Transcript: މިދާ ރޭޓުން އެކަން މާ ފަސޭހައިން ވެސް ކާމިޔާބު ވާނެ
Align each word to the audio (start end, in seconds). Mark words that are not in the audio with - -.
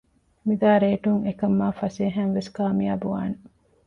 މިދާ 0.47 0.71
ރޭޓުން 0.83 1.23
އެކަން 1.27 1.55
މާ 1.59 1.67
ފަސޭހައިން 1.79 2.33
ވެސް 2.37 2.49
ކާމިޔާބު 2.55 3.07
ވާނެ 3.13 3.37